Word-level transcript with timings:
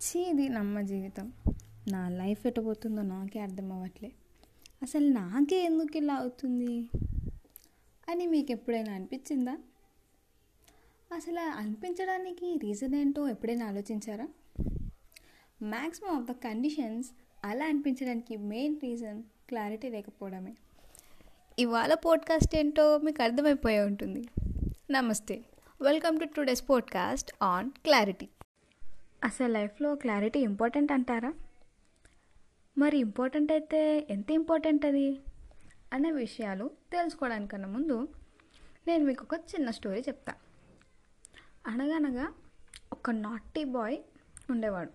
ఛీ 0.00 0.20
ఇది 0.20 0.48
నమ్మ 0.48 0.80
జీవితం. 0.80 1.32
నా 1.88 2.08
లైఫ్ 2.08 2.46
ఎట్టబోతుందో 2.46 3.02
నాకే 3.02 3.40
అర్థం 3.40 3.72
అవ్వట్లే. 3.72 4.12
అసలు 4.82 5.08
నాకే 5.08 5.64
ఎందుకు 5.64 5.96
ఇలా 5.96 6.14
అవుతుంది? 6.14 6.88
అని 8.08 8.26
మీకు 8.26 8.52
ఎప్పుడైనా 8.52 8.92
అనిపించిందా? 8.92 9.56
అసలు 11.14 11.40
అనిపించడానికి 11.40 12.58
రీజన్ 12.62 12.94
ఏంటో 12.94 13.28
ఎప్పుడైనా 13.28 13.66
ఆలోచించారా? 13.66 14.28
మ్యాక్సిమం 15.62 16.22
ఆఫ్ 16.22 16.28
ద 16.28 16.32
కండిషన్స్ 16.32 17.10
అలా 17.44 17.64
అనిపించడానికి 17.66 18.36
మెయిన్ 18.36 18.76
రీజన్ 18.82 19.22
క్లారిటీ 19.48 19.88
లేకపోవడమే. 19.88 20.54
ఇవాళ 21.58 21.94
పోడ్కాస్ట్ 21.94 22.56
ఏంటో 22.56 22.98
మీకు 22.98 23.22
అర్థమైపోయి 23.22 23.80
ఉంటుంది. 23.80 24.28
నమస్తే. 24.90 25.44
Welcome 25.82 26.20
to 26.20 26.24
today's 26.24 26.70
podcast 26.70 27.32
on 27.42 27.70
clarity. 27.70 28.28
అసలు 29.24 29.52
లైఫ్లో 29.52 29.94
క్లారిటీ 29.94 30.40
ఇంపార్టెంట్ 30.40 30.92
అంటారా? 30.92 31.34
మరి 32.78 32.98
ఇంపార్టెంట్ 32.98 33.52
అయితే 33.52 34.06
ఎంత 34.10 34.30
ఇంపార్టెంట్ 34.30 34.86
అది? 34.86 35.20
అనే 35.92 36.10
విషయాలు 36.10 36.70
తెలుసుకోవడానికన్నా 36.92 37.68
ముందు 37.68 38.08
నేను 38.86 39.04
మీకు 39.04 39.24
ఒక 39.24 39.34
చిన్న 39.34 39.70
స్టోరీ 39.70 40.00
చెప్తా. 40.00 40.34
అనగనగా 41.66 42.32
ఒక 42.92 43.10
నాటీ 43.10 43.64
బాయ్ 43.64 43.98
ఉండేవాడు. 44.50 44.90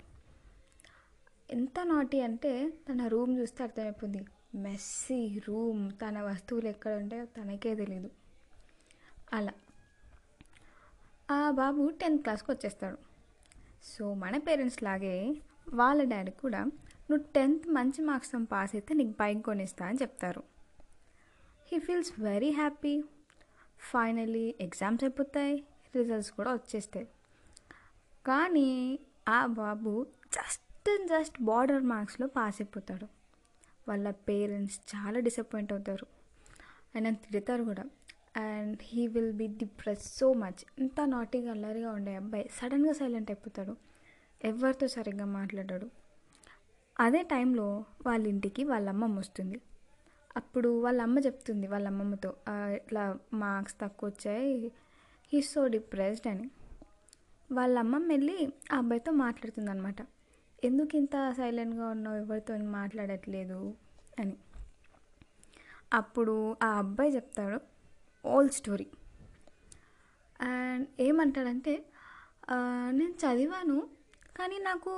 ఎంత 1.51 1.79
నాటీ 1.84 2.21
అంటే 2.21 2.70
తన 2.70 3.07
రూమ్ 3.07 3.37
చూస్తే 3.37 3.63
అర్థమైపోయింది 3.63 4.26
మెస్సీ 4.55 5.39
రూమ్ 5.48 5.91
తన 5.91 6.21
వస్తువులు 6.21 6.67
ఎక్కడ 6.67 6.93
ఉంటాయో 6.93 7.26
తనకే 7.26 7.76
తెలీదు. 7.76 8.09
అలా. 9.34 9.53
ఆ 11.31 11.51
బాబు 11.51 11.89
టెన్త్ 11.89 12.23
క్లాస్కి 12.23 12.51
వచ్చేస్తాడు. 12.51 13.14
సో 13.85 14.13
మన 14.13 14.38
పేరెంట్స్ 14.38 14.84
లాగే 14.84 15.35
వాళ్ళ 15.73 16.03
డాడీ 16.03 16.31
కూడా 16.31 16.59
నువ్వు 17.12 17.26
టెన్త్ 17.35 17.67
మంచి 17.67 18.02
మార్క్స్తో 18.02 18.40
పాస్ 18.51 18.76
అయితే 18.76 18.93
నీకు 18.93 19.09
బైక్ 19.09 19.43
కొనిస్తా 19.43 19.85
అని 19.85 19.98
చెప్తారు. 20.01 20.43
He 21.68 21.79
feels 21.79 22.20
very 22.20 22.49
happy 22.49 23.01
finally 23.79 24.55
exams 24.62 25.04
అయిపోతాయి. 25.04 25.63
రిజల్ట్స్ 25.96 26.32
కూడా 26.32 26.54
వచ్చేస్తాయి. 26.54 27.07
కానీ 28.27 28.99
ఆ 29.29 29.46
బాబు 29.46 30.07
జస్ట్ 30.35 31.07
జస్ట్ 31.07 31.41
బార్డర్ 31.41 31.84
మార్క్స్లో 31.84 32.27
పాస్ 32.27 32.55
అయిపోతాడు. 32.62 33.05
వాళ్ళ 33.87 34.12
పేరెంట్స్ 34.12 34.79
చాలా 34.96 35.20
డిసప్పాయింట్ 35.20 35.74
అవుతారు. 35.74 36.05
ఆయన 36.96 37.09
తిడతారు 37.09 37.63
కూడా. 37.63 37.84
And 38.35 38.77
he 38.83 39.07
will 39.07 39.33
be 39.33 39.47
depress 39.47 40.17
so 40.17 40.33
much. 40.33 40.61
ఇంత 40.79 41.01
నాటిగా 41.05 41.51
అల్లరిగా 41.51 41.91
ఉండే 41.91 42.15
అబ్బాయి 42.15 42.49
సడన్గా 42.53 42.93
సైలెంట్ 42.93 43.31
అయిపోతాడు. 43.31 43.75
ఎవరితో 44.43 44.87
సరిగ్గా 44.87 45.25
మాట్లాడాడు? 45.25 45.87
అదే 46.99 47.21
టైంలో 47.23 47.67
వాళ్ళ 48.05 48.27
ఇంటికి 48.27 48.63
వాళ్ళ 48.63 48.89
అమ్మమ్మ 48.89 49.19
వస్తుంది. 49.19 49.57
అప్పుడు 50.37 50.81
వాళ్ళ 50.81 51.01
అమ్మ 51.01 51.19
చెప్తుంది 51.19 51.67
వాళ్ళ 51.67 51.87
అమ్మమ్మతో 51.87 52.35
ఇట్లా 52.49 53.19
మార్క్స్ 53.33 53.75
తక్కువ 53.81 54.09
వచ్చాయి 54.09 54.71
హీ 55.33 55.41
సో 55.41 55.67
డిప్రెస్డ్ 55.67 56.27
అని. 56.27 56.49
వాళ్ళ 57.51 57.79
అమ్మమ్మ 57.79 58.07
వెళ్ళి 58.07 58.37
ఆ 58.73 58.77
అబ్బాయితో 58.77 59.11
మాట్లాడుతుంది 59.11 59.71
అనమాట 59.71 60.01
ఎందుకు 60.63 60.97
ఇంత 60.97 61.31
సైలెంట్గా 61.37 61.87
ఉన్నావు? 61.87 62.17
ఎవరితో 62.17 62.57
మాట్లాడట్లేదు 62.57 63.59
అని. 64.19 64.35
అప్పుడు 65.94 66.56
ఆ 66.63 66.67
అబ్బాయి 66.78 67.16
చెప్తాడు 67.16 67.75
ఓల్డ్ 68.34 68.53
స్టోరీ 68.59 68.88
అండ్ 70.40 70.88
ఏమంటాడంటే 71.07 71.73
నేను 72.97 73.16
చదివాను 73.23 73.78
కానీ 74.38 74.57
నాకు 74.69 74.91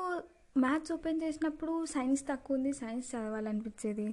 మ్యాథ్స్ 0.64 0.92
ఓపెన్ 0.96 1.20
చేసినప్పుడు 1.24 1.74
సైన్స్ 1.86 2.24
తక్కువ 2.30 2.58
ఉంది 2.58 2.72
సైన్స్ 2.74 3.08
చదవాలనిపించేది. 3.16 4.08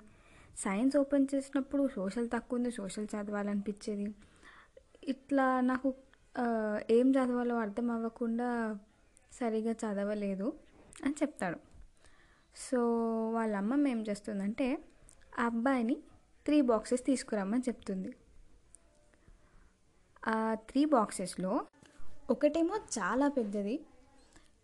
సైన్స్ 0.65 0.97
ఓపెన్ 1.01 1.27
చేసినప్పుడు 1.35 1.83
సోషల్ 1.95 2.29
తక్కువ 2.35 2.59
ఉంది 2.59 2.71
సోషల్ 2.71 3.07
చదవాలనిపించేది. 3.15 4.07
ఇట్లా 5.13 5.47
నాకు 5.71 5.89
ఏం 6.97 7.07
చదవాలో 7.17 7.57
అర్థం 7.57 7.89
అవ్వకుండా 7.91 8.49
సరిగా 9.33 9.73
చదవలేదు 9.83 10.49
అని 11.05 11.15
చెప్తాడు. 11.23 11.59
సో 12.57 12.81
వాళ్ళ 13.37 13.55
అమ్మమ్మ 13.63 13.89
ఏం 13.95 14.03
చేస్తుందంటే 14.09 14.67
ఆ 15.39 15.47
అబ్బాయిని 15.53 15.97
త్రీ 16.47 16.59
బాక్సెస్ 16.71 17.03
తీసుకురమ్మని 17.07 17.65
చెప్తుంది. 17.69 18.11
ఆ 20.25 20.37
త్రీ 20.69 20.83
బాక్సెస్లో 20.87 21.53
ఒకటేమో 22.31 22.77
చాలా 22.97 23.29
పెద్దది 23.29 23.77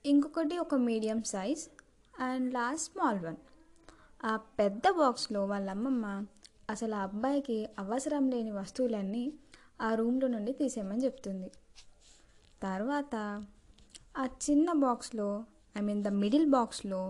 ఇంకొకటి 0.04 0.58
ఒక 0.58 0.74
medium 0.86 1.22
size 1.24 1.62
and 2.14 2.46
last 2.54 2.86
small 2.86 3.20
one. 3.20 3.38
ఆ 4.24 4.32
పెద్ద 4.58 4.84
బాక్స్లో 4.92 5.44
వాళ్ళ 5.44 5.68
అమ్మమ్మ 5.70 6.06
అసలు 6.70 6.94
ఆ 6.94 7.02
అబ్బాయికి 7.02 7.58
అవసరం 7.78 8.24
లేని 8.30 8.52
వస్తువులన్నీ 8.52 9.24
ఆ 9.80 9.90
రూమ్లో 9.94 10.28
నుండి 10.28 10.52
తీసేయమని 10.52 11.04
చెప్తుంది. 11.04 11.48
తర్వాత 12.62 13.14
ఆ 14.16 14.24
చిన్న 14.44 14.72
బాక్స్లో 14.84 15.28
ఐ 15.76 15.80
మీన్ 15.80 16.04
ద 16.04 16.12
మిడిల్ 16.22 16.46
బాక్స్లో 16.50 17.00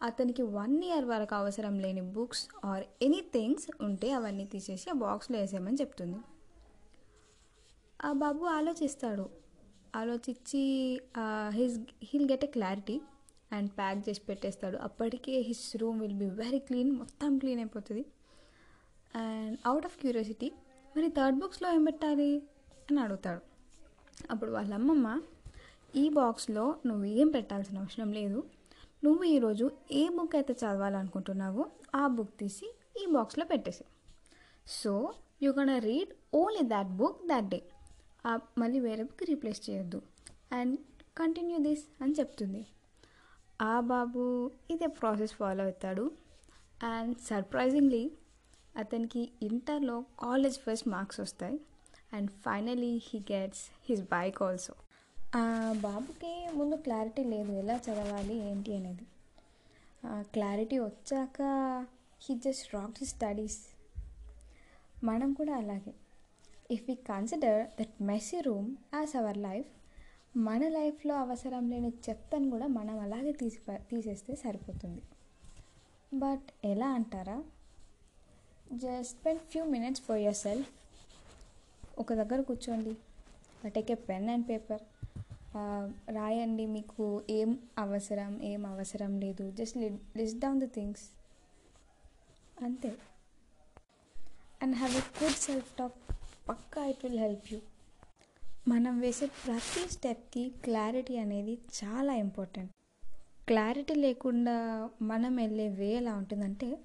అతనికి 0.00 0.42
వన్ 0.56 0.84
ఇయర్ 0.84 1.04
వరకు 1.04 1.34
అవసరం 1.34 1.74
లేని 1.78 2.02
బుక్స్ 2.14 2.42
ఆర్ 2.64 2.84
ఎనీ 3.02 3.20
థింగ్స్ 3.34 3.68
ఉంటే 3.80 4.10
అవన్నీ 4.12 4.46
తీసేసి 4.46 4.88
ఆ 4.90 4.98
బాక్స్లో 5.04 5.36
వేసేయమని 5.38 5.80
చెప్తుంది. 5.80 6.18
ఆ 8.00 8.10
బాబు 8.22 8.42
ఆలోచిస్తాడు. 8.58 9.24
ఆలోచించి 10.00 10.60
his 11.56 11.76
heel 12.08 12.26
get 12.32 12.44
a 12.48 12.50
clarity 12.56 12.96
and 13.56 13.70
pack 13.78 14.00
చేసి 14.06 14.22
పెట్టేస్తాడు. 14.28 14.76
అప్పటికే 14.86 15.34
his 15.48 15.64
room 15.80 15.98
will 16.02 16.18
be 16.22 16.28
very 16.42 16.60
clean 16.68 16.90
మొత్తం 17.00 17.38
క్లీన్ 17.42 17.60
అయిపోతుంది. 17.62 18.04
అండ్ 19.22 19.56
అవుట్ 19.70 19.86
ఆఫ్ 19.88 19.96
క్యూరియాసిటీ 20.02 20.48
మరి 20.96 21.08
థర్డ్ 21.18 21.38
బాక్స్లో 21.40 21.68
ఏం 21.76 21.82
పెట్టాలి 21.88 22.28
అని 22.88 23.00
అడుగుతాడు. 23.04 23.42
అప్పుడు 24.32 24.50
వాళ్ళ 24.56 24.72
అమ్మమ్మ 24.80 25.08
ఈ 26.02 26.04
బాక్స్లో 26.20 26.64
నువ్వు 26.88 27.06
ఏం 27.20 27.28
పెట్టాల్సిన 27.36 27.76
అవసరం 27.82 28.10
లేదు. 28.18 28.38
నువ్వు 29.04 29.24
ఈరోజు 29.34 29.66
ఏ 30.00 30.02
బుక్ 30.16 30.34
అయితే 30.38 30.52
చదవాలనుకుంటున్నావో 30.60 31.64
ఆ 32.00 32.04
బుక్ 32.16 32.32
తీసి 32.40 32.66
ఈ 33.00 33.04
బాక్స్లో 33.16 33.44
పెట్టేసి 33.52 33.84
so 34.66 34.92
you 35.44 35.50
can 35.58 35.74
read 35.88 36.12
only 36.40 36.64
that 36.74 36.90
book 37.00 37.20
that 37.30 37.48
day 37.54 37.60
మళ్ళీ 38.26 38.80
వేరే 38.80 39.02
బుక్ 39.02 39.22
రీప్లేస్ 39.22 39.70
చేయొద్దు. 39.70 40.02
అండ్ 40.52 40.78
కంటిన్యూ 41.18 41.58
దిస్ 41.58 42.02
అని 42.02 42.12
చెప్తుంది. 42.12 42.66
ఆ 43.62 43.80
బాబు 43.80 44.50
ఇదే 44.70 44.86
ప్రాసెస్ 44.86 45.32
ఫాలో 45.32 45.64
అవుతాడు. 45.64 46.10
అండ్ 46.82 47.18
సర్ప్రైజింగ్లీ 47.18 48.10
అతనికి 48.76 49.30
ఇంటర్లో 49.42 50.04
కాలేజ్ 50.18 50.58
ఫస్ట్ 50.58 50.88
మార్క్స్ 50.88 51.20
వస్తాయి. 51.20 51.60
And 52.12 52.30
finally 52.30 53.02
he 53.04 53.20
gets 53.32 53.60
his 53.88 54.02
bike 54.02 54.42
also 54.42 54.74
ఆ 55.36 55.74
బాబుకి 55.80 56.48
ముందు 56.54 56.74
క్లారిటీ 56.74 57.24
లేదు. 57.24 57.52
ఎలా 57.52 57.76
చదవాలి 57.76 58.34
ఏంటి 58.34 58.76
అనేది. 58.76 59.06
క్లారిటీ 60.06 60.78
వచ్చాక 60.78 61.42
హీ 62.20 62.34
జస్ట్ 62.34 62.74
రాక్ 62.74 63.04
స్టడీస్ 63.04 63.66
మనం 65.04 65.32
కూడా 65.32 65.56
అలాగే. 65.56 65.94
If 66.70 66.84
we 66.88 66.94
consider 66.94 67.66
that 67.80 68.02
messy 68.02 68.40
room 68.40 68.76
as 68.94 69.16
our 69.16 69.36
life 69.36 69.66
మన 70.36 70.68
లైఫ్లో 70.68 71.14
అవసరం 71.14 71.70
లేని 71.70 71.92
చెత్తను 72.08 72.50
కూడా 72.50 72.66
మనం 72.66 73.00
అలాగే 73.00 73.32
తీసి 73.32 73.60
తీసేస్తే 73.90 74.34
సరిపోతుంది. 74.36 75.02
బట్ 76.14 76.66
ఎలా 76.66 76.88
అంటారా? 76.88 77.44
Just 78.72 79.18
spend 79.18 79.40
few 79.40 79.64
minutes 79.64 80.02
for 80.02 80.18
yourself 80.34 80.68
ఒక 81.98 82.12
దగ్గర 82.12 82.40
కూర్చోండి. 82.40 82.94
Take 83.68 83.90
a 83.90 83.94
pen 83.94 84.28
and 84.30 84.48
paper 84.48 84.82
రాయండి 86.14 86.66
మీకు 86.66 87.22
ఏం 87.30 87.58
అవసరం 87.78 88.42
ఏం 88.42 88.66
అవసరం 88.66 89.20
లేదు. 89.20 89.50
Just 89.50 89.76
list 90.16 90.38
down 90.38 90.60
the 90.60 90.64
things 90.64 91.06
అంతే. 92.62 92.92
And 94.62 94.76
have 94.76 94.94
a 94.96 95.24
good 95.24 95.40
self 95.46 95.76
talk 95.76 96.17
Pakka 96.48 96.84
it 96.84 97.04
will 97.04 97.18
help 97.18 97.52
you. 97.52 97.60
మనం 98.68 99.00
వేసే 99.00 99.26
ప్రతి 99.26 99.92
స్టెప్కి 99.92 100.52
క్లారిటీ 100.64 101.16
అనేది 101.16 101.58
చాలా 101.84 102.14
ఇంపార్టెంట్ 102.14 102.72
క్లారిటీ 103.46 103.94
లేకుండా 103.94 104.54
మనం 105.02 105.36
వెళ్ళే 105.36 105.68
వే 105.68 105.88
ఎలా 105.88 106.14
ఉంటుందంటే 106.14 106.78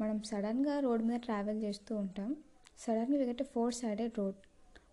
మనం 0.00 0.22
సడన్గా 0.22 0.80
రోడ్ 0.80 1.02
మీద 1.02 1.20
ట్రావెల్ 1.20 1.62
చేస్తూ 1.62 1.96
ఉంటాం. 1.96 2.36
సడన్గా 2.78 3.18
we get 3.18 3.42
four 3.42 3.74
sided 3.74 4.18
road 4.18 4.34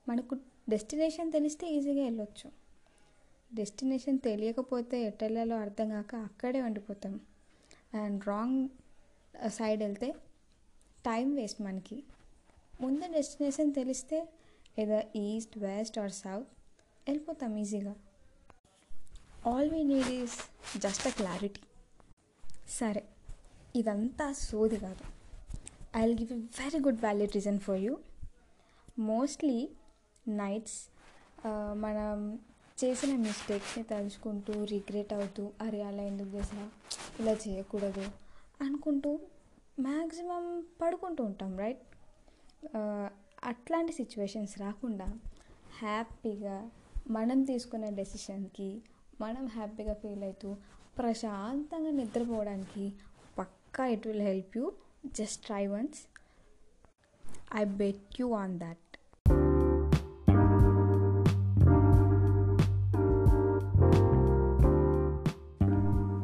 మనకు 0.09 0.35
డెస్టినేషన్ 0.69 1.31
తెలిస్తే 1.31 1.67
ఈజీగా 1.67 2.03
వెళ్ళొచ్చు. 2.03 2.51
డెస్టినేషన్ 3.53 4.19
తెలియకపోతే 4.19 5.03
ఎటు 5.03 5.25
అర్థం 5.53 5.89
కాక 5.89 6.15
అక్కడే 6.15 6.61
ఉండిపోతాం. 6.61 7.19
అండ్ 7.93 8.27
రాంగ్ 8.27 8.69
సైడ్ 9.49 9.83
వెళ్తే 9.83 10.11
టైం 11.05 11.35
వేస్ట్ 11.35 11.61
మనకి. 11.61 12.03
ముందు 12.79 13.07
డెస్టినేషన్ 13.13 13.73
తెలిస్తే 13.73 14.17
ఏదో 14.79 15.01
ఈస్ట్ 15.15 15.57
వెస్ట్ 15.57 15.99
ఆర్ 15.99 16.11
సౌత్ 16.11 16.49
వెళ్ళిపోతాం 17.07 17.57
ఈజీగా 17.57 17.95
all 19.45 19.69
we 19.69 19.83
need 19.83 20.07
is 20.07 20.37
just 20.77 21.07
a 21.07 21.09
clarity 21.09 21.61
సరే 22.69 23.03
ఇదంతా 23.75 24.31
సోది 24.33 24.77
కాదు. 24.77 25.03
I 25.95 26.01
will 26.01 26.19
give 26.19 26.31
a 26.31 26.35
very 26.35 26.79
good 26.79 26.99
valid 26.99 27.35
reason 27.35 27.59
for 27.59 27.79
you 27.79 27.97
mostly 28.99 29.69
nights 30.27 30.89
మనం 31.73 32.39
చేసిన 32.83 33.15
మిస్టేక్స్ని 33.15 33.83
తలుచుకుంటూ 33.83 34.63
రిగ్రెట్ 34.65 35.13
అవుతూ 35.13 35.51
అరే 35.61 35.81
అలా 35.81 36.03
ఎందుకు 36.03 36.29
చేసినా 36.29 36.65
ఇలా 37.19 37.31
చేయకూడదు 37.31 38.05
అనుకుంటూ 38.61 39.19
మ్యాక్సిమం 39.79 40.45
పడుకుంటూ 40.81 41.23
ఉంటాం 41.23 41.57
రైట్ 41.57 41.83
అట్లాంటి 43.43 43.91
సిచ్యువేషన్స్ 43.91 44.59
రాకుండా 44.59 45.05
హ్యాపీగా 45.81 46.69
మనం 47.09 47.43
తీసుకునే 47.43 47.91
డెసిషన్కి 47.91 48.81
మనం 49.21 49.47
హ్యాపీగా 49.47 49.93
ఫీల్ 49.93 50.23
అవుతూ 50.23 50.55
ప్రశాంతంగా 50.97 51.91
నిద్రపోవడానికి 51.91 52.93
పక్కా 53.37 53.85
it 53.85 54.07
will 54.07 54.21
help 54.21 54.57
you 54.57 54.71
just 55.05 55.45
try 55.45 55.67
once 55.67 55.99
I 57.55 57.63
bet 57.63 58.21
you 58.21 58.31
on 58.31 58.59
that 58.59 58.77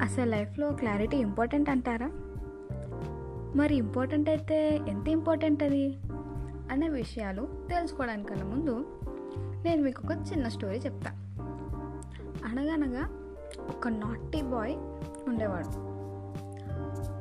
అసలు 0.02 0.30
లైఫ్లో 0.30 0.72
క్లారిటీ 0.72 1.18
ఇంపార్టెంట్ 1.18 1.70
అంటారా? 1.70 2.08
మరి 3.56 3.76
ఇంపార్టెంట్ 3.76 4.30
అయితే 4.30 4.82
ఎంత 4.88 5.08
ఇంపార్టెంట్ 5.08 5.64
అది? 5.64 6.00
అనే 6.72 6.90
విషయాలు 6.90 7.48
తెలుసుకోవడానికన్నా 7.70 8.46
ముందు 8.46 8.86
నేను 9.64 9.84
మీకు 9.84 10.02
ఒక 10.06 10.12
చిన్న 10.12 10.48
స్టోరీ 10.48 10.78
చెప్తా. 10.78 11.12
అనగనగా 12.46 13.10
ఒక 13.70 13.88
నాటీ 13.88 14.42
బాయ్ 14.42 14.76
ఉండేవాడు. 15.30 15.96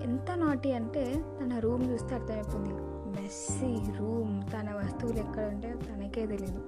ఎంత 0.03 0.31
నాటీ 0.31 0.73
అంటే 0.73 1.25
తన 1.41 1.59
రూమ్ 1.59 1.91
చూస్తే 1.91 2.15
అర్థమైపోయింది 2.15 2.75
మెస్సీ 3.21 3.99
రూమ్ 3.99 4.43
తన 4.43 4.75
వస్తువులు 4.77 5.19
ఎక్కడ 5.19 5.45
ఉంటే 5.45 5.73
తనకే 5.73 6.27
తెలియదు 6.27 6.63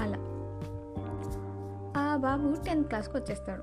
అలా. 0.00 0.18
ఆ 2.02 2.16
బాబు 2.16 2.54
టెన్త్ 2.66 2.88
క్లాస్కి 2.88 3.16
వచ్చేస్తాడు. 3.16 3.62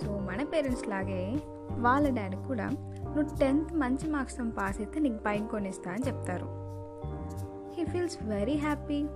సో 0.00 0.18
మన 0.18 0.44
పేరెంట్స్ 0.44 0.88
లాగే 0.88 1.36
వాళ్ళ 1.70 2.14
డాడీ 2.14 2.36
కూడా 2.36 2.66
నువ్వు 2.66 3.38
టెన్త్ 3.40 3.74
మంచి 3.74 4.10
మార్క్స్తో 4.10 4.44
పాస్ 4.58 4.80
అయితే 4.80 5.00
నీకు 5.00 5.14
బైక్ 5.14 5.50
కొనిస్తా 5.50 5.90
అని 5.92 6.06
చెప్తారు. 6.06 6.57
He 7.74 7.84
feels 7.84 8.18
very 8.22 8.56
happy 8.56 9.06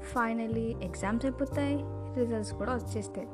finally 0.00 0.76
exams 0.82 1.26
అయిపోతాయి. 1.26 1.78
రిజల్ట్స్ 2.14 2.54
కూడా 2.54 2.74
వచ్చేస్తాయి. 2.74 3.28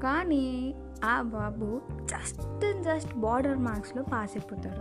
కానీ 0.00 0.74
ఆ 1.04 1.22
బాబు 1.22 1.80
జస్ట్ 2.04 2.82
జస్ట్ 2.82 3.16
బార్డర్ 3.16 3.58
మార్క్స్లో 3.58 4.02
పాస్ 4.02 4.30
అయిపోతాడు. 4.30 4.80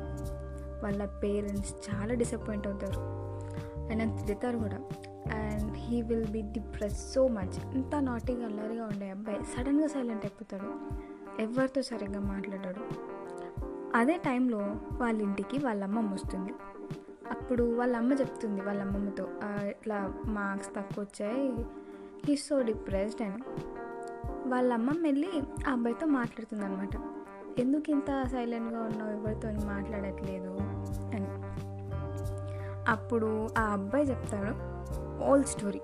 వాళ్ళ 0.83 1.05
పేరెంట్స్ 1.05 1.73
చాలా 1.89 2.13
డిసప్పాయింట్ 2.13 2.67
అవుతారు. 2.67 2.99
ఆయన 3.79 4.15
తిడతారు 4.15 4.57
కూడా. 4.57 4.81
And 5.35 5.77
he 5.77 6.01
will 6.01 6.27
be 6.27 6.41
depress 6.41 7.13
so 7.13 7.27
much 7.27 7.75
ఇంత 7.75 7.95
నాటిగా 7.99 8.45
అల్లరిగా 8.45 8.83
ఉండే 8.83 9.09
అబ్బాయి 9.09 9.39
సడన్గా 9.43 9.87
సైలెంట్ 9.87 10.25
అయిపోతాడు. 10.25 10.73
ఎవరితో 11.41 11.81
సరిగ్గా 11.81 12.19
మాట్లాడాడు. 12.19 12.81
అదే 13.97 14.17
టైంలో 14.17 14.75
వాళ్ళ 14.93 15.21
ఇంటికి 15.21 15.65
వాళ్ళ 15.65 15.83
అమ్మమ్మ 15.83 16.13
వస్తుంది. 16.13 16.53
అప్పుడు 17.31 17.75
వాళ్ళ 17.77 17.97
అమ్మ 17.97 18.13
చెప్తుంది 18.13 18.61
వాళ్ళ 18.61 18.81
అమ్మమ్మతో 18.81 19.27
ఇట్లా 19.45 20.13
మార్క్స్ 20.25 20.69
తక్కువ 20.75 21.03
వచ్చాయి 21.03 21.65
హీ 22.27 22.35
సో 22.35 22.61
డిప్రెస్డ్ 22.61 23.21
అని. 23.21 23.43
వాళ్ళ 24.49 24.73
అమ్మమ్మ 24.73 25.03
వెళ్ళి 25.03 25.43
ఆ 25.67 25.71
అబ్బాయితో 25.71 26.07
మాట్లాడుతుంది 26.07 26.65
అనమాట 26.65 26.89
ఎందుకు 27.59 27.91
ఇంత 27.91 28.23
సైలెంట్గా 28.27 28.81
ఉన్నావు? 28.81 29.11
ఎవరితో 29.11 29.67
మాట్లాడట్లేదు? 29.67 30.57
అని. 31.15 31.27
అప్పుడు 32.91 33.47
ఆ 33.57 33.61
అబ్బాయి 33.61 34.09
చెప్తాడు 34.09 34.53
ఓల్డ్ 35.23 35.47
స్టోరీ. 35.47 35.81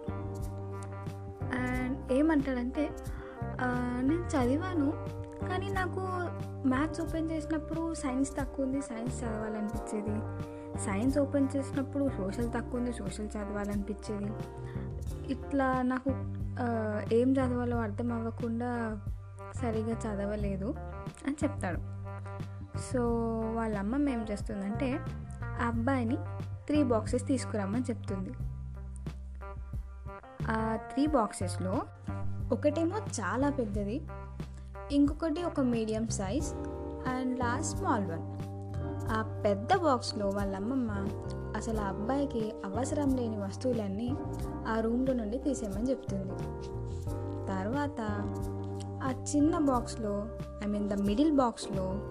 అండ్ 1.60 2.12
ఏమంటాడంటే 2.12 2.90
నేను 4.02 4.26
చదివాను 4.28 4.94
కానీ 5.50 5.70
నాకు 5.70 6.00
మ్యాథ్స్ 6.68 7.02
ఓపెన్ 7.02 7.32
చేసినప్పుడు 7.32 7.94
సైన్స్ 7.94 8.38
తక్కువ 8.38 8.66
ఉంది 8.66 8.82
సైన్స్ 8.82 9.24
చదవాలనిపించేది. 9.24 10.16
సైన్స్ 10.80 11.18
ఓపెన్ 11.18 11.48
చేసినప్పుడు 11.56 12.10
సోషల్ 12.10 12.50
తక్కువ 12.50 12.80
ఉంది 12.80 12.94
సోషల్ 12.94 13.26
చదవాలనిపించేది. 13.26 14.34
ఇట్లా 15.32 15.82
నాకు 15.82 16.10
ఏం 17.14 17.34
చదవాలో 17.34 17.78
అర్థం 17.78 18.14
అవ్వకుండా 18.14 19.02
సరిగా 19.62 19.94
చదవలేదు 19.94 20.76
అని 21.28 21.36
చెప్తాడు. 21.44 21.80
సో 22.80 23.02
వాళ్ళ 23.56 23.78
అమ్మమ్మ 23.78 24.10
ఏం 24.10 24.26
చేస్తుందంటే 24.32 25.00
ఆ 25.44 25.68
అబ్బాయిని 25.68 26.16
త్రీ 26.68 26.84
బాక్సెస్ 26.84 27.28
తీసుకురమ్మని 27.28 27.84
చెప్తుంది. 27.84 28.34
ఆ 30.52 30.78
త్రీ 30.94 31.08
బాక్సెస్లో 31.08 31.82
ఒకటేమో 32.52 32.98
చాలా 32.98 33.50
పెద్దది 33.50 34.02
ఇంకొకటి 34.92 35.44
ఒక 35.44 35.60
medium 35.60 36.08
size 36.08 36.54
and 37.10 37.40
last 37.40 37.78
small 37.78 38.06
one. 38.06 38.33
ఆ 39.12 39.42
పెద్ద 39.46 39.76
బాక్స్లో 39.76 40.30
వాళ్ళ 40.30 40.56
అమ్మమ్మ 40.56 40.92
అసలు 41.56 41.80
ఆ 41.80 41.84
అబ్బాయికి 41.84 42.54
అవసరం 42.66 43.16
లేని 43.16 43.38
వస్తువులన్నీ 43.38 44.16
ఆ 44.68 44.80
రూమ్లో 44.80 45.14
నుండి 45.14 45.38
తీసేయమని 45.38 45.90
చెప్తుంది. 45.90 46.34
తర్వాత 47.48 48.02
ఆ 49.04 49.24
చిన్న 49.36 49.58
బాక్స్లో 49.58 50.28
ఐ 50.64 50.68
మీన్ 50.68 50.90
ద 50.90 50.94
మిడిల్ 50.94 51.32
బాక్స్లో 51.32 52.02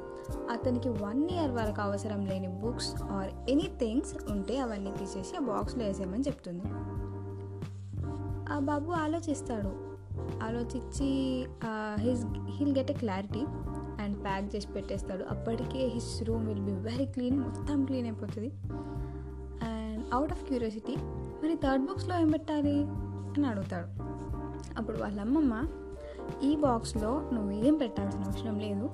అతనికి 0.51 0.89
వన్ 0.89 1.31
ఇయర్ 1.31 1.51
వరకు 1.51 1.81
అవసరం 1.81 2.27
లేని 2.27 2.49
బుక్స్ 2.49 3.03
ఆర్ 3.03 3.51
ఎనీ 3.51 3.71
థింగ్స్ 3.81 4.31
ఉంటే 4.31 4.59
అవన్నీ 4.59 4.93
తీసేసి 4.99 5.37
ఆ 5.37 5.41
బాక్స్లో 5.41 5.85
వేసేయమని 5.85 6.23
చెప్తుంది. 6.23 6.63
ఆ 8.53 8.59
బాబు 8.59 8.91
ఆలోచిస్తాడు. 8.93 9.93
ఆలోచించి 10.43 11.47
his 11.99 12.25
he'll 12.51 12.79
get 12.79 12.91
a 12.91 12.95
clarity. 12.95 13.45
And 14.03 14.17
pack 14.25 14.47
చేసి 14.55 14.69
పెట్టేస్తాడు. 14.77 15.25
అప్పటికే 15.35 15.81
his 15.95 16.13
room 16.29 16.45
will 16.49 16.65
be 16.71 16.77
very 16.89 17.07
clean 17.15 17.39
మొత్తం 17.45 17.79
క్లీన్ 17.89 18.07
అయిపోతుంది. 18.11 18.51
అండ్ 19.71 20.03
అవుట్ 20.17 20.33
ఆఫ్ 20.35 20.43
క్యూరియాసిటీ 20.49 20.97
మరి 21.43 21.55
థర్డ్ 21.65 21.85
బాక్స్లో 21.87 22.15
ఏం 22.23 22.31
పెట్టాలి 22.37 22.77
అని 23.35 23.47
అడుగుతాడు. 23.53 23.89
అప్పుడు 24.79 24.97
వాళ్ళ 25.03 25.19
అమ్మమ్మ 25.27 25.55
ఈ 26.49 26.51
బాక్స్లో 26.57 27.11
నువ్వు 27.33 27.53
ఏం 27.67 27.75
పెట్టాల్సిన 27.83 28.23
అవసరం 28.29 28.57
లేదు. 28.67 28.87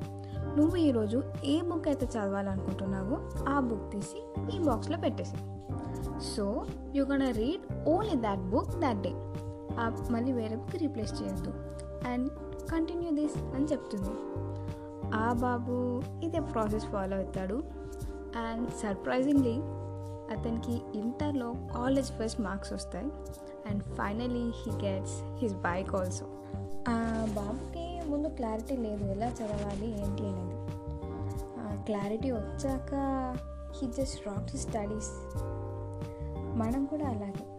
నువ్వు 0.58 0.77
ఈరోజు 0.86 1.19
ఏ 1.44 1.55
బుక్ 1.69 1.86
అయితే 1.88 2.06
చదవాలనుకుంటున్నావో 2.06 3.17
ఆ 3.48 3.56
బుక్ 3.69 3.86
తీసి 3.93 4.20
ఈ 4.55 4.58
బాక్స్లో 4.69 4.98
పెట్టేసి. 5.05 5.38
So 6.34 6.44
you 6.96 7.03
gonna 7.10 7.24
read 7.41 7.65
only 7.88 8.17
that 8.27 8.43
book 8.55 8.74
that 8.84 9.03
day 9.06 9.12
మళ్ళీ 10.15 10.32
వేరే 10.32 10.56
బుక్ 10.56 10.77
రీప్లేస్ 10.82 11.12
చేయొద్దు. 11.19 11.53
అండ్ 12.10 12.27
కంటిన్యూ 12.70 13.10
దిస్ 13.19 13.36
అని 13.56 13.67
చెప్తుంది. 13.72 14.15
ఆ 15.15 15.32
బాబు 15.32 16.03
ఇదే 16.24 16.41
ప్రాసెస్ 16.41 16.84
ఫాలో 16.84 17.17
అవుతాడు. 17.17 17.62
అండ్ 18.36 18.70
సర్ప్రైజింగ్లీ 18.70 19.60
అతనికి 20.34 20.98
ఇంటర్లో 20.98 21.55
కాలేజ్ 21.74 22.12
ఫస్ట్ 22.12 22.41
మార్క్స్ 22.41 22.72
వస్తాయి. 22.72 23.06
And 23.70 23.82
finally 23.82 24.50
he 24.50 24.86
gets 24.86 25.20
his 25.22 25.55
bike 25.55 25.94
also. 25.94 26.27
ఆ 26.88 27.27
బాబుకి 27.36 28.00
ముందు 28.08 28.29
క్లారిటీ 28.29 28.77
లేదు. 28.77 29.05
ఎలా 29.05 29.27
చదవాలి 29.27 29.91
ఏంటి 29.91 30.27
అనేది. 30.27 30.69
క్లారిటీ 31.84 32.31
వచ్చాక 32.31 32.94
హీ 33.81 33.93
జస్ట్ 33.93 34.27
రాక్ 34.27 34.56
స్టడీస్. 34.56 35.36
మనం 36.58 36.84
కూడా 36.84 37.06
అలాగే. 37.06 37.58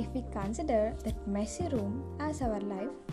If 0.00 0.16
you 0.16 0.22
consider 0.22 0.94
that 0.94 1.28
messy 1.28 1.68
room 1.68 2.22
as 2.22 2.42
our 2.42 2.64
life 2.64 3.11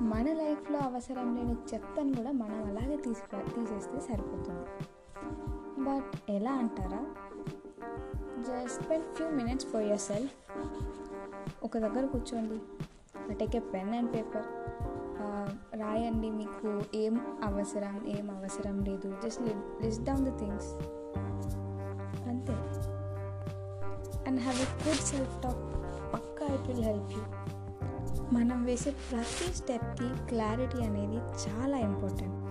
మన 0.00 0.32
లైఫ్లో 0.32 0.78
అవసరం 0.78 1.36
లేని 1.36 1.52
చెత్తను 1.52 2.14
కూడా 2.14 2.32
మనం 2.32 2.64
అలాగే 2.64 2.96
తీసుకు 2.96 3.54
తీసేస్తే 3.54 4.00
సరిపోతుంది. 4.00 4.66
బట్ 5.82 6.30
ఎలా 6.30 6.52
అంటారా? 6.52 7.06
Just 8.40 8.82
spend 8.82 9.14
few 9.14 9.30
minutes 9.30 9.66
for 9.66 9.82
yourself 9.98 10.32
ఒక 11.64 11.78
దగ్గర 11.78 12.06
కూర్చోండి. 12.06 13.34
Take 13.34 13.56
a 13.56 13.58
pen 13.58 13.94
and 13.94 14.14
paper. 14.14 14.44
రాయండి 15.80 16.30
మీకు 16.30 16.82
ఏం 16.94 17.40
అవసరం 17.44 18.06
ఏం 18.06 18.30
అవసరం 18.30 18.84
లేదు. 18.84 19.16
Just 19.24 19.42
list 19.82 20.04
down 20.04 20.26
the 20.26 20.38
things. 20.38 20.74
అంతే. 22.28 22.52
And 24.28 24.40
have 24.40 24.56
a 24.56 24.88
good 24.88 25.00
self 25.00 25.42
talk. 25.42 25.74
Pakka 26.14 26.46
it 26.46 26.68
will 26.68 26.84
help 26.84 27.12
you. 27.12 27.22
మనం 28.32 28.64
వేసే 28.64 28.90
ప్రతి 28.90 29.54
స్టెప్కి 29.54 30.26
క్లారిటీ 30.28 30.84
అనేది 30.84 31.16
చాలా 31.16 31.76
ఇంపార్టెంట్ 31.78 32.50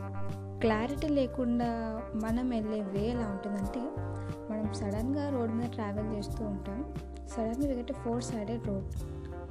క్లారిటీ 0.60 1.08
లేకుండా 1.08 1.66
మనం 2.16 2.50
వెళ్ళే 2.50 2.82
వే 2.82 3.00
ఎలా 3.00 3.28
ఉంటుందంటే 3.28 3.80
మనం 4.52 4.74
సడన్గా 4.74 5.30
రోడ్ 5.30 5.52
మీద 5.52 5.70
ట్రావెల్ 5.70 6.14
చేస్తూ 6.14 6.46
ఉంటాం. 6.46 6.94
సడన్గా 7.28 7.72
ఎందుకంటే 7.72 7.94
ఫోర్ 7.94 8.24
సైడెడ్ 8.24 8.68
రోడ్ 8.68 8.86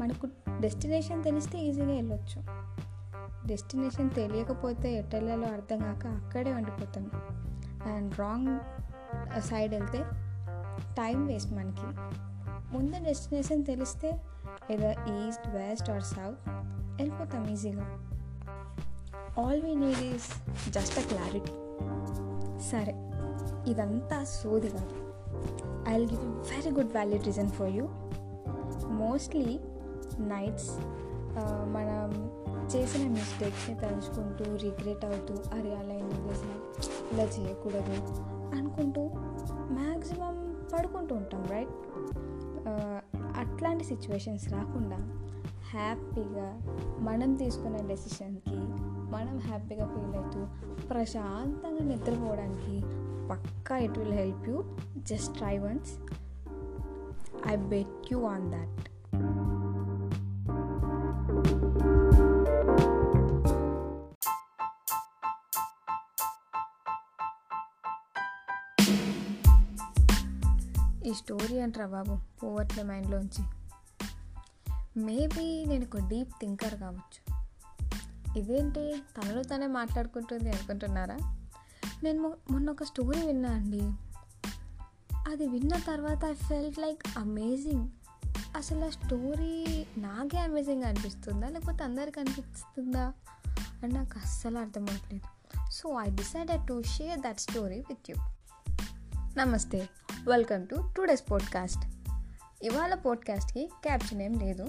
మనకు 0.00 0.28
డెస్టినేషన్ 0.60 1.24
తెలిస్తే 1.24 1.58
ఈజీగా 1.58 1.92
వెళ్ళొచ్చు. 1.92 2.42
డెస్టినేషన్ 3.46 4.10
తెలియకపోతే 4.10 4.94
ఎట్టెళ్ళలో 4.94 5.46
అర్థం 5.46 5.78
కాక 5.78 6.06
అక్కడే 6.06 6.52
ఉండిపోతాం. 6.52 7.10
అండ్ 7.94 8.18
రాంగ్ 8.18 8.58
సైడ్ 9.40 9.74
వెళ్తే 9.74 10.04
టైం 10.82 11.26
వేస్ట్ 11.26 11.52
మనకి. 11.52 12.00
ముందు 12.76 13.04
డెస్టినేషన్ 13.04 13.64
తెలిస్తే 13.64 14.20
ఏదో 14.70 14.90
ఈస్ట్ 15.16 15.48
వెస్ట్ 15.48 15.90
ఆర్ 15.90 16.02
సౌత్ 16.02 16.42
వెళ్ళిపోతాం 16.98 17.46
ఈజీగా 17.48 17.86
all 19.40 19.62
we 19.62 19.74
need 19.74 20.02
is 20.02 20.28
just 20.70 20.98
a 20.98 21.02
clarity 21.02 21.54
సరే 22.70 22.94
ఇదంతా 23.70 24.24
సోది 24.24 24.68
కాదు. 24.68 24.94
I 25.88 25.92
will 25.92 26.10
give 26.10 26.24
you 26.24 26.30
very 26.30 26.70
good 26.70 26.92
valid 26.92 27.26
reason 27.26 27.50
for 27.50 27.68
you 27.68 27.84
mostly 28.98 29.58
nights 30.26 30.70
మనం 31.68 32.10
చేసిన 32.66 33.08
మిస్టేక్స్ని 33.10 33.76
తలుచుకుంటూ 33.78 34.44
రిగ్రెట్ 34.56 35.04
అవుతూ 35.04 35.34
అరే 35.34 35.74
అలా 35.74 35.94
ఎందుకు 35.94 36.28
చేసిన? 36.28 36.52
ఇలా 37.12 37.22
చేయకూడదు 37.24 37.96
అనుకుంటూ 38.56 39.02
మ్యాక్సిమం 39.70 40.36
పడుకుంటూ 40.72 41.14
ఉంటాం 41.14 41.46
రైట్ 41.46 41.74
అట్లాంటి 43.38 43.84
సిచ్యువేషన్స్ 43.84 44.48
రాకుండా 44.52 44.98
హ్యాపీగా 45.70 46.48
మనం 47.00 47.34
తీసుకున్న 47.34 47.76
డెసిషన్కి 47.76 48.58
మనం 49.10 49.38
హ్యాపీగా 49.38 49.86
ఫీల్ 49.86 50.16
అవుతూ 50.16 50.40
ప్రశాంతంగా 50.88 51.84
నిద్రపోవడానికి 51.84 52.76
పక్కా 53.30 53.76
it 53.76 53.98
will 53.98 54.12
help 54.12 54.48
you 54.48 54.64
just 54.98 55.36
try 55.36 55.58
once 55.58 55.92
I 57.46 57.56
bet 57.56 58.12
you 58.12 58.20
on 58.24 58.52
that 58.52 58.87
story 71.18 71.60
అంటారా 71.60 71.86
బాబు? 71.86 72.18
పోవట్లే 72.42 72.82
మైండ్లోంచి 72.82 73.44
మేబీ 74.96 75.64
నేను 75.64 75.86
ఒక 75.86 76.08
డీప్ 76.08 76.32
థింకర్ 76.40 76.74
కావచ్చు. 76.74 77.38
ఇదేంటి? 78.38 79.02
తనలో 79.16 79.42
తనే 79.42 79.66
మాట్లాడుకుంటుంది 79.66 80.50
అనుకుంటున్నారా? 80.50 81.36
నేను 82.02 82.36
మొన్న 82.50 82.70
ఒక 82.70 82.82
స్టోరీ 82.82 83.26
విన్నా 83.26 83.48
అండి. 83.48 83.80
అది 85.30 85.46
విన్న 85.46 85.76
తర్వాత 85.76 86.24
ఐ 86.24 86.34
ఫెల్ట్ 86.34 86.78
లైక్ 86.78 87.02
అమేజింగ్ 87.18 87.88
అసలు 88.56 88.84
ఆ 88.84 88.88
స్టోరీ 88.88 89.86
నాకే 89.98 90.38
అమేజింగ్ 90.38 90.82
అనిపిస్తుందా? 90.82 91.48
లేకపోతే 91.48 91.84
అందరికి 91.84 92.20
అనిపిస్తుందా? 92.20 93.12
అని 93.82 93.94
నాకు 93.94 94.18
అస్సలు 94.18 94.58
అర్థం 94.58 94.82
అవ్వట్లేదు. 94.82 95.38
So 95.70 96.00
I 96.00 96.10
decided 96.10 96.66
to 96.66 96.82
share 96.82 97.20
that 97.20 97.40
story 97.40 97.80
with 97.80 98.10
you 98.10 98.16
నమస్తే 99.38 99.88
వెల్కమ్ 100.28 100.66
టు 100.66 100.92
టుడేస్ 100.96 101.30
పోడ్కాస్ట్ 101.30 101.84
ఇవాళ 102.62 102.94
పోడ్కాస్ట్కి 102.94 103.70
క్యాప్షన్ 103.82 104.22
ఏం 104.22 104.34
లేదు. 104.34 104.66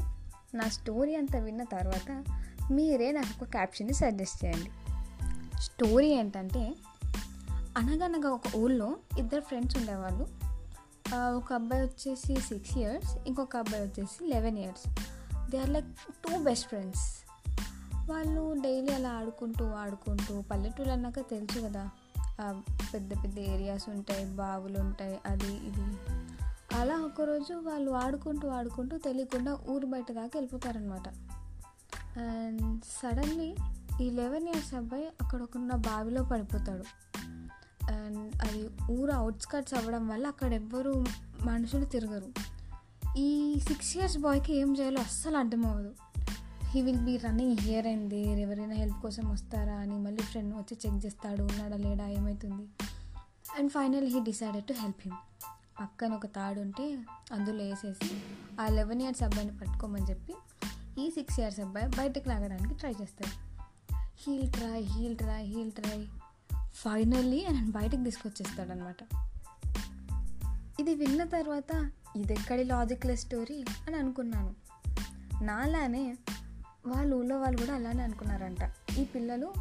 నా 0.53 0.67
స్టోరీ 0.67 1.15
అంతా 1.15 1.39
విన్న 1.39 1.63
తర్వాత 1.63 2.23
మీరే 2.71 3.11
నాకు 3.11 3.43
ఒక 3.43 3.49
క్యాప్షన్ని 3.49 3.93
సజెస్ట్ 3.93 4.45
చేయండి. 4.45 4.71
స్టోరీ 5.61 6.09
ఏంటంటే 6.09 6.75
అనగనగా 7.77 8.29
ఒక 8.29 8.41
ఊళ్ళో 8.55 8.97
ఇద్దరు 9.17 9.41
ఫ్రెండ్స్ 9.41 9.77
ఉండేవాళ్ళు. 9.77 10.27
ఒక 11.15 11.53
అబ్బాయి 11.53 11.83
వచ్చేసి 11.83 12.41
సిక్స్ 12.41 12.77
ఇయర్స్ 12.77 13.17
ఇంకొక 13.27 13.57
అబ్బాయి 13.57 13.83
వచ్చేసి 13.83 14.27
eleven 14.27 14.57
years 14.57 14.99
they 15.51 15.57
are 15.57 15.69
like 15.69 15.85
two 16.09 16.43
best 16.43 16.67
friends 16.67 17.25
వాళ్ళు 18.09 18.55
డైలీ 18.61 18.93
అలా 18.93 19.09
ఆడుకుంటూ 19.09 19.65
ఆడుకుంటూ 19.65 20.41
పల్లెటూరు 20.41 20.89
అన్నాక 20.89 21.19
తెలుసు 21.19 21.59
కదా 21.59 21.89
పెద్ద 22.93 23.23
పెద్ద 23.23 23.39
ఏరియాస్ 23.39 23.89
ఉంటాయి 23.89 24.25
బావులు 24.25 24.79
ఉంటాయి 24.79 25.19
అది 25.25 25.53
ఇది. 25.53 25.97
అలా 26.75 26.95
ఒకరోజు 26.95 27.53
వాళ్ళు 27.53 27.91
ఆడుకుంటూ 27.91 28.47
ఆడుకుంటూ 28.47 28.97
తెలియకుండా 28.97 29.57
ఊరు 29.69 29.85
బయట 29.85 30.11
దాకా 30.11 30.29
వెళ్ళిపోతారనమాట 30.35 31.07
అండ్ 32.19 32.81
సడన్లీ 32.81 33.55
ఈ 34.01 34.09
లెవెన్ 34.09 34.47
ఇయర్స్ 34.47 34.73
అబ్బాయి 34.73 35.07
అక్కడ 35.21 35.41
ఉన్న 35.41 35.75
బావిలో 35.75 36.23
పడిపోతాడు. 36.23 36.83
అండ్ 37.91 38.35
అది 38.41 38.69
ఊరు 38.91 39.11
అవుట్స్కట్స్ 39.11 39.73
అవ్వడం 39.73 40.07
వల్ల 40.07 40.27
అక్కడ 40.27 40.53
ఎవ్వరు 40.53 41.05
మనుషులు 41.43 41.85
తిరగరు. 41.85 42.27
ఈ 43.17 43.59
సిక్స్ 43.59 43.97
ఇయర్స్ 43.97 44.17
బాయ్కి 44.17 44.55
ఏం 44.57 44.77
చేయాలో 44.77 45.01
అస్సలు 45.01 45.37
అర్థమవ్వదు. 45.37 45.95
He 46.71 46.81
will 46.81 46.99
be 46.99 47.17
running 47.17 47.57
here 47.59 47.87
and 47.87 48.09
there 48.09 48.39
ఎవరైనా 48.39 48.75
హెల్ప్ 48.75 49.01
కోసం 49.01 49.29
వస్తారా 49.29 49.73
అని 49.73 49.97
మళ్ళీ 49.97 50.23
ఫ్రెండ్ 50.23 50.55
వచ్చి 50.55 50.77
చెక్ 50.85 51.05
చేస్తాడు 51.05 51.43
ఉన్నాడా 51.43 51.77
లేడా 51.77 52.07
ఏమవుతుంది 52.07 52.65
and 53.57 53.71
final 53.71 54.07
he 54.07 54.19
decided 54.19 54.65
to 54.65 54.73
help 54.73 55.01
him 55.05 55.15
పక్కన 55.81 56.13
ఒక 56.13 56.25
తాడు 56.25 56.59
ఉంటే 56.59 56.85
అందులో 57.31 57.63
వేసేసి 57.63 58.09
ఆ 58.61 58.67
లెవెన్ 58.69 59.01
ఇయర్స్ 59.01 59.23
అబ్బాయిని 59.23 59.57
పట్టుకోమని 59.57 60.05
చెప్పి 60.09 60.33
ఈ 61.01 61.09
సిక్స్ 61.09 61.39
ఇయర్స్ 61.39 61.59
అబ్బాయి 61.59 61.87
బయటకు 61.87 62.29
లాగడానికి 62.29 62.73
ట్రై 62.73 62.93
చేస్తాడు. 63.01 63.35
He'll 64.21 64.51
try 64.51 64.81
he'll 64.81 65.17
try 65.17 65.43
he'll 65.43 65.71
try 65.71 66.05
finally 66.73 67.45
ఆయన 67.45 67.69
బయటకు 67.69 68.03
తీసుకొచ్చేస్తాడు 68.03 68.71
అనమాట 68.71 69.01
ఇది 70.79 70.95
విన్న 70.95 71.23
తర్వాత 71.23 71.91
ఇది 72.15 72.33
ఎక్కడి 72.33 72.63
లాజిక్లెస్ 72.63 73.21
స్టోరీ 73.21 73.65
అని 73.87 73.95
అనుకున్నాను. 73.95 74.53
నాలానే 75.43 76.15
వాళ్ళ 76.87 77.13
ఊళ్ళో 77.13 77.39
వాళ్ళు 77.39 77.57
కూడా 77.59 77.73
అలానే 77.73 78.03
అనుకున్నారంట. 78.03 78.71
ఈ 78.97 79.05
పిల్లలు 79.05 79.53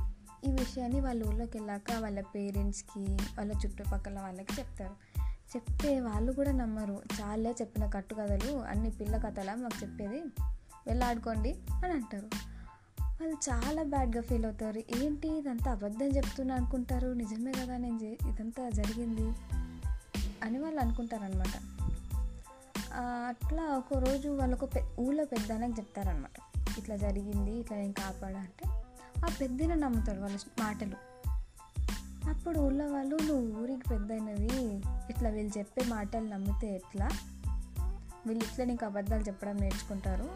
ఈ 0.44 0.50
విషయాన్ని 0.50 1.00
వాళ్ళ 1.00 1.28
ఊళ్ళోకి 1.28 1.58
వెళ్ళాక 1.58 1.92
వాళ్ళ 1.98 2.20
పేరెంట్స్కి 2.20 3.00
వాళ్ళ 3.12 3.52
చుట్టుపక్కల 3.66 4.20
వాళ్ళకి 4.20 4.60
చెప్తారు. 4.60 4.94
చెప్తే 5.56 6.00
వాళ్ళు 6.00 6.32
కూడా 6.32 6.52
నమ్మరు. 6.52 7.02
చాలే 7.20 7.50
చెప్పిన 7.50 7.90
కట్టు 7.90 8.14
కథలు 8.14 8.52
అన్ని 8.52 8.90
పిల్ల 8.90 9.16
కథలా 9.16 9.54
మాకు 9.54 9.87
చెప్పేది 9.87 10.20
వెళ్ళాడుకోండి 10.87 11.52
అని 11.84 11.92
అంటారు. 11.92 12.28
వాళ్ళు 13.02 13.37
చాలా 13.50 13.82
బ్యాడ్గా 13.82 14.22
ఫీల్ 14.22 14.44
అవుతారు. 14.44 14.78
ఏంటి 14.78 15.28
ఇదంతా 15.28 15.70
అబద్ధం 15.70 16.06
చెప్తున్నా 16.06 16.54
అనుకుంటారు? 16.54 17.08
నిజమే 17.08 17.52
కదా 17.52 17.76
నేను 17.76 18.28
ఇదంతా 18.28 18.68
జరిగింది? 18.68 19.32
అని 20.42 20.58
వాళ్ళు 20.58 20.80
అనుకుంటారనమాట 20.80 21.84
అట్లా 23.28 23.62
ఒక 23.62 23.98
రోజు 23.98 24.28
వాళ్ళకు 24.28 24.66
పె 24.66 24.84
ఊళ్ళో 25.00 25.25
పెద్దనకి 25.25 25.72
చెప్తారనమాట 25.72 26.48
ఇట్లా 26.78 26.97
జరిగింది 26.97 27.52
ఇట్లా 27.52 27.78
నేను 27.78 27.92
కాపాడంటే 27.92 28.68
ఆ 29.26 29.37
పెద్దన 29.40 29.75
నమ్ముతాడు 29.75 30.20
వాళ్ళ 30.20 30.38
మాటలు. 30.61 30.97
అప్పుడు 32.30 32.58
ఊళ్ళో 32.58 32.92
వాళ్ళు 32.92 33.18
నువ్వు 33.26 33.62
ఊరికి 33.62 33.88
పెద్దయినవి 33.90 34.76
ఇట్లా 35.11 35.30
వీళ్ళు 35.30 35.58
చెప్పే 35.58 35.85
మాటలు 35.88 36.28
నమ్మితే 36.28 36.75
ఎట్లా? 36.75 37.08
వీళ్ళు 38.26 38.44
ఇట్లా 38.44 38.64
నీకు 38.64 38.87
అబద్ధాలు 38.87 39.23
చెప్పడం 39.23 39.56
నేర్చుకుంటారు? 39.56 40.28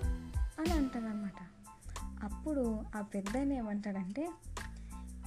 అని 0.60 0.70
అంటారనమాట 0.70 1.40
అప్పుడు 2.24 2.80
ఆ 2.96 3.00
పెద్దయిన 3.00 3.52
ఏమంటాడంటే 3.52 4.30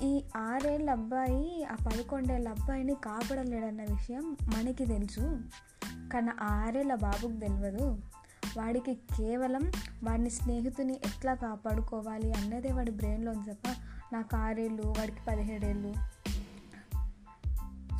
ఈ 0.03 0.23
ఆరేళ్ళ 0.35 0.91
అబ్బాయి 0.91 1.65
ఆ 1.65 1.75
పదకొండేళ్ళ 1.75 2.49
అబ్బాయిని 2.49 2.95
కాపాడలేడన్న 2.95 3.81
విషయం 3.81 4.37
మనకి 4.55 4.85
తెలుసు 4.85 5.39
కానీ 6.13 6.31
ఆరేళ్ళ 6.41 6.95
బాబుకు 6.95 7.39
తెలియదు 7.39 7.97
వాడికి 8.57 8.95
కేవలం 8.95 9.71
వాడిని 10.03 10.29
స్నేహితుని 10.29 10.93
ఎట్లా 10.93 11.33
కాపాడుకోవాలి 11.33 12.33
అన్నదే 12.33 12.71
వాడి 12.71 12.91
బ్రెయిన్లో 12.91 13.31
ఉంది 13.31 13.53
తప్ప 13.53 13.75
నాకు 14.13 14.35
ఆరేళ్ళు 14.35 14.83
వాడికి 14.83 15.17
పదిహేడేళ్ళు 15.27 15.93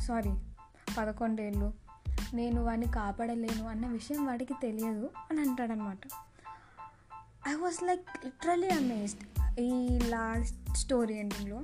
సారీ 0.00 0.32
పదకొండేళ్ళు 0.98 1.72
నేను 2.34 2.62
వాడిని 2.62 2.92
కాపాడలేను 2.92 3.68
అన్న 3.68 3.86
విషయం 3.86 4.26
వాడికి 4.26 4.54
తెలియదు 4.62 5.10
అని 5.30 5.40
అంటాడనమాట. 5.40 5.98
I 7.48 7.54
was 7.54 7.86
like 7.86 8.24
literally 8.24 8.68
amazed 8.68 9.60
ఈ 9.60 9.98
లాస్ట్ 9.98 10.76
స్టోరీ 10.76 11.14
ఎండింగ్లో 11.14 11.62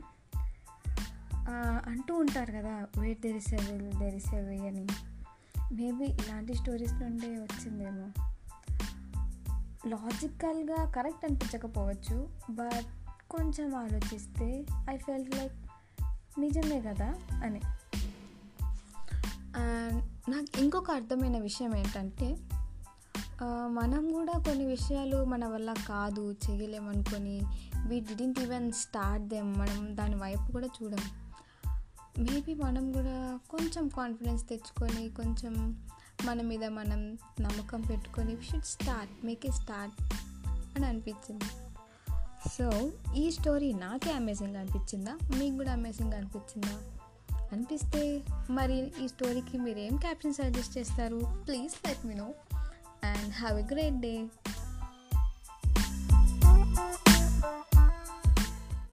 అంటూ 1.87 2.14
ఉంటారు 2.14 2.52
కదా 2.52 2.87
వెయిట్ 2.99 3.20
దెరిసేవి 3.20 4.16
ఇస్ 4.16 4.26
ఇస్ 4.28 4.34
ఎ 4.34 4.68
అని. 4.68 4.87
మేబీ 5.72 6.04
ఇలాంటి 6.04 6.54
స్టోరీస్ 6.54 6.94
నుండే 6.94 7.28
వచ్చిందేమో. 7.28 8.32
లాజికల్గా 9.87 10.85
కరెక్ట్ 10.85 11.25
అనిపించకపోవచ్చు 11.25 12.29
బట్ 12.51 12.87
కొంచెం 13.31 13.75
ఆలోచిస్తే 13.75 14.65
ఐ 14.91 14.97
ఫెల్ 14.97 15.25
లైక్ 15.39 15.53
నిజమే 16.41 16.81
కదా 16.81 17.15
అని. 17.45 17.61
అండ్ 19.57 20.31
నాకు 20.31 20.61
ఇంకొక 20.61 20.91
అర్థమైన 20.91 21.39
విషయం 21.39 21.77
ఏంటంటే 21.77 22.37
మనం 23.69 24.12
కూడా 24.12 24.33
కొన్ని 24.33 24.65
విషయాలు 24.65 25.25
మన 25.25 25.47
వల్ల 25.47 25.75
కాదు 25.89 26.37
చేయలేమనుకొని 26.51 27.43
we 27.87 28.01
didn't 28.01 28.41
even 28.41 28.73
start 28.73 29.27
them 29.27 29.59
మనం 29.59 29.97
దాని 29.97 30.17
వైపు 30.17 30.53
కూడా 30.53 30.69
చూడం. 30.83 30.99
మేబీ 32.19 32.55
మనం 32.55 32.93
కూడా 32.93 33.39
కొంచెం 33.51 33.89
కాన్ఫిడెన్స్ 33.89 34.49
తెచ్చుకొని 34.49 35.09
కొంచెం 35.09 35.85
మన 36.25 36.43
మీద 36.43 36.64
మనం 36.64 37.19
నమ్మకం 37.41 37.81
పెట్టుకొని 37.81 38.37
should 38.50 38.64
start 38.64 39.26
make 39.26 39.47
a 39.47 39.50
start 39.50 40.14
అని 40.76 40.87
అనిపించింది. 40.87 41.45
సో 42.57 42.93
ఈ 43.14 43.31
స్టోరీ 43.31 43.73
నాకే 43.73 44.12
అమేజింగ్ 44.12 44.57
అనిపించిందా? 44.57 45.19
మీకు 45.38 45.57
కూడా 45.57 45.73
అమేజింగ్ 45.73 46.12
అనిపించిందా? 46.12 46.79
అనిపిస్తే 47.52 48.23
మరి 48.50 48.93
ఈ 49.05 49.09
స్టోరీకి 49.09 49.59
మీరు 49.59 49.79
ఏం 49.79 49.97
క్యాప్షన్ 49.97 50.35
సజెస్ట్ 50.35 50.79
చేస్తారు? 50.79 51.45
Please 51.47 51.88
let 51.88 52.07
me 52.07 52.14
know 52.14 52.35
and 53.05 53.35
have 53.35 53.59
a 53.59 53.62
great 53.62 54.00
day 54.00 54.26